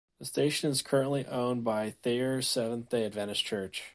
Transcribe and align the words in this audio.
The 0.17 0.25
station 0.25 0.71
is 0.71 0.81
currently 0.81 1.27
owned 1.27 1.63
by 1.63 1.91
Thayer 1.91 2.41
Seventh-day 2.41 3.05
Adventist 3.05 3.45
Church. 3.45 3.83